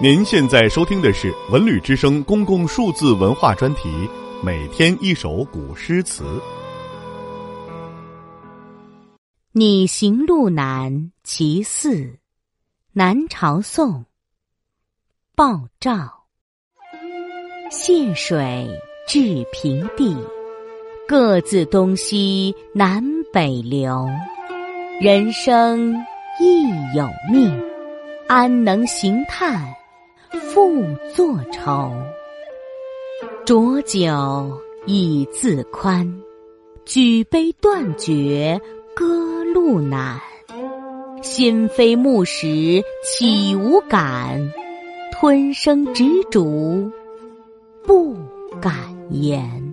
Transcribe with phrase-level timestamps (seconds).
[0.00, 3.88] 您现在收听的是《文旅之声》公共数字文化专题，
[4.42, 6.24] 每天一首古诗词。
[9.52, 12.18] 拟行路难其四，
[12.92, 14.04] 南朝宋。
[15.36, 16.24] 鲍照。
[17.70, 18.68] 涧水
[19.06, 20.16] 至平地，
[21.06, 23.00] 各自东西南
[23.32, 24.08] 北流。
[25.00, 25.94] 人生
[26.40, 26.64] 亦
[26.96, 27.62] 有命，
[28.26, 29.72] 安能行叹？
[30.38, 30.84] 复
[31.14, 31.92] 作愁，
[33.44, 36.20] 浊酒以自宽，
[36.84, 38.60] 举杯断绝
[38.94, 40.20] 歌路难。
[41.22, 44.52] 心非木石岂无感？
[45.12, 46.90] 吞声执烛
[47.86, 48.14] 不
[48.60, 48.74] 敢
[49.10, 49.63] 言。